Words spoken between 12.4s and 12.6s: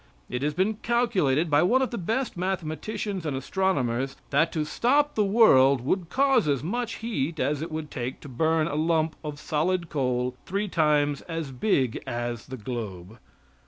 the